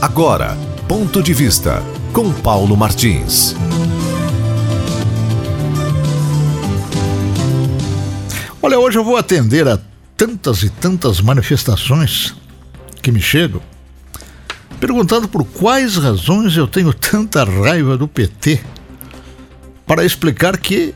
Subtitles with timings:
[0.00, 0.56] Agora,
[0.88, 1.82] ponto de vista
[2.14, 3.54] com Paulo Martins.
[8.62, 9.78] Olha, hoje eu vou atender a
[10.16, 12.34] tantas e tantas manifestações
[13.02, 13.60] que me chegam,
[14.80, 18.58] perguntando por quais razões eu tenho tanta raiva do PT,
[19.86, 20.94] para explicar que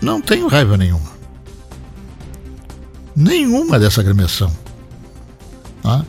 [0.00, 1.10] não tenho raiva nenhuma.
[3.16, 4.56] Nenhuma dessa agremiação.
[5.82, 6.04] Ah,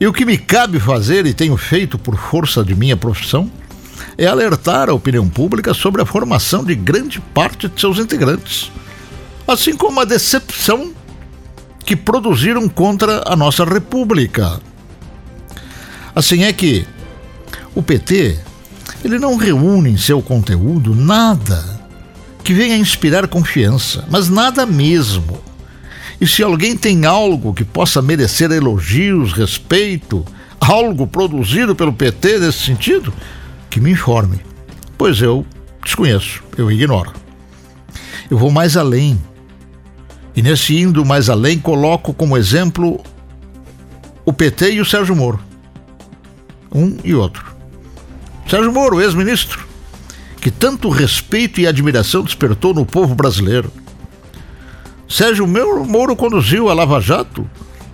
[0.00, 3.50] e o que me cabe fazer, e tenho feito por força de minha profissão,
[4.16, 8.72] é alertar a opinião pública sobre a formação de grande parte de seus integrantes,
[9.46, 10.92] assim como a decepção
[11.84, 14.60] que produziram contra a nossa República.
[16.14, 16.86] Assim é que
[17.74, 18.38] o PT
[19.04, 21.80] ele não reúne em seu conteúdo nada
[22.42, 25.49] que venha inspirar confiança, mas nada mesmo.
[26.20, 30.24] E se alguém tem algo que possa merecer elogios, respeito,
[30.60, 33.12] algo produzido pelo PT nesse sentido,
[33.70, 34.40] que me informe,
[34.98, 35.46] pois eu
[35.82, 37.12] desconheço, eu ignoro.
[38.30, 39.18] Eu vou mais além.
[40.36, 43.00] E nesse indo mais além, coloco como exemplo
[44.24, 45.40] o PT e o Sérgio Moro.
[46.72, 47.44] Um e outro.
[48.46, 49.66] Sérgio Moro, ex-ministro,
[50.40, 53.72] que tanto respeito e admiração despertou no povo brasileiro
[55.10, 57.44] Sérgio Moro conduziu a Lava Jato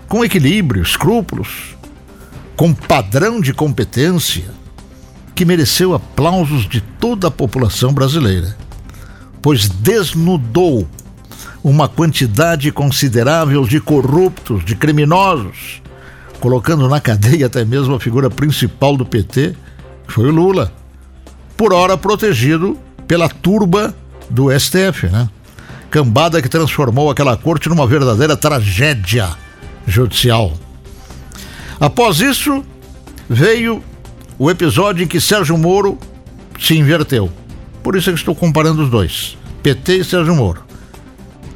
[0.07, 1.75] com equilíbrio, escrúpulos,
[2.55, 4.45] com padrão de competência
[5.35, 8.55] que mereceu aplausos de toda a população brasileira,
[9.41, 10.87] pois desnudou
[11.65, 15.81] uma quantidade considerável de corruptos, de criminosos,
[16.39, 19.57] colocando na cadeia até mesmo a figura principal do PT,
[20.07, 20.71] que foi o Lula,
[21.57, 23.97] por hora protegido pela turba
[24.29, 25.31] do STF, né?
[25.91, 29.31] Cambada que transformou aquela corte numa verdadeira tragédia
[29.87, 30.53] judicial.
[31.79, 32.65] Após isso,
[33.29, 33.83] veio
[34.39, 35.99] o episódio em que Sérgio Moro
[36.59, 37.31] se inverteu.
[37.83, 40.65] Por isso é que estou comparando os dois, PT e Sérgio Moro.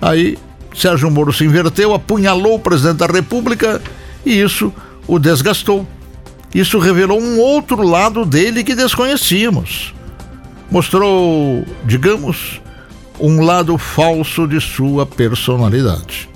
[0.01, 0.39] Aí,
[0.75, 3.83] Sérgio Moro se inverteu, apunhalou o presidente da República
[4.25, 4.73] e isso
[5.07, 5.87] o desgastou.
[6.55, 9.95] Isso revelou um outro lado dele que desconhecíamos.
[10.71, 12.61] Mostrou, digamos,
[13.21, 16.29] um lado falso de sua personalidade.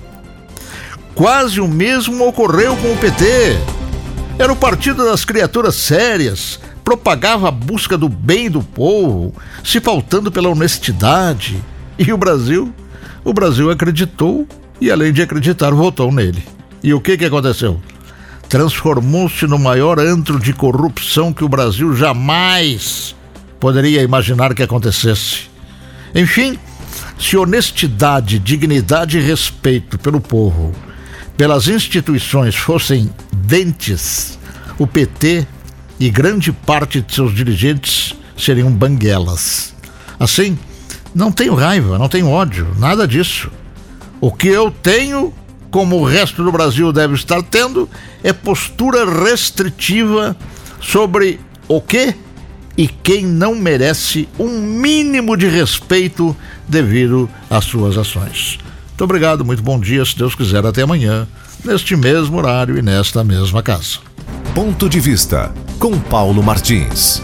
[1.13, 3.57] Quase o mesmo ocorreu com o PT.
[4.37, 10.31] Era o partido das criaturas sérias, propagava a busca do bem do povo, se faltando
[10.31, 11.61] pela honestidade.
[11.97, 12.73] E o Brasil?
[13.23, 14.45] O Brasil acreditou
[14.79, 16.43] e, além de acreditar, votou nele.
[16.83, 17.81] E o que, que aconteceu?
[18.49, 23.15] Transformou-se no maior antro de corrupção que o Brasil jamais
[23.59, 25.49] poderia imaginar que acontecesse.
[26.13, 26.59] Enfim,
[27.17, 30.73] se honestidade, dignidade e respeito pelo povo,
[31.37, 34.37] pelas instituições fossem dentes,
[34.77, 35.45] o PT
[35.99, 39.73] e grande parte de seus dirigentes seriam banguelas.
[40.19, 40.57] Assim,
[41.13, 43.49] não tenho raiva, não tenho ódio, nada disso.
[44.19, 45.33] O que eu tenho,
[45.71, 47.89] como o resto do Brasil deve estar tendo,
[48.23, 50.35] é postura restritiva
[50.81, 52.13] sobre o que
[52.77, 56.35] e quem não merece um mínimo de respeito
[56.67, 58.59] devido às suas ações.
[58.89, 61.27] Muito obrigado, muito bom dia, se Deus quiser, até amanhã,
[61.63, 63.99] neste mesmo horário e nesta mesma casa.
[64.53, 67.21] Ponto de vista com Paulo Martins.